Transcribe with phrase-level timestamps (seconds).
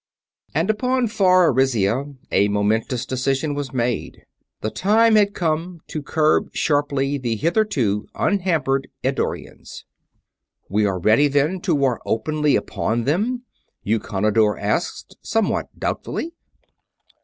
[0.55, 4.25] _And upon far Arisia a momentous decision was made:
[4.61, 9.85] the time had come to curb sharply the hitherto unhampered Eddorians.
[10.71, 13.43] "_We are ready, then, to war openly upon them?"
[13.85, 16.33] Eukonidor asked, somewhat doubtfully.